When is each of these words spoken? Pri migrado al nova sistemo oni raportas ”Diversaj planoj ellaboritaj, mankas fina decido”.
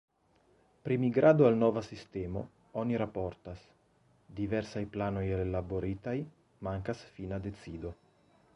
Pri 0.87 0.95
migrado 1.01 1.45
al 1.49 1.55
nova 1.63 1.83
sistemo 1.87 2.41
oni 2.83 2.97
raportas 3.01 3.67
”Diversaj 4.39 4.85
planoj 4.97 5.25
ellaboritaj, 5.37 6.17
mankas 6.69 7.05
fina 7.19 7.41
decido”. 7.49 7.97